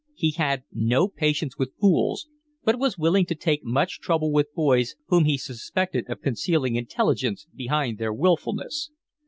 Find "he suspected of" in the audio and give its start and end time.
5.25-6.23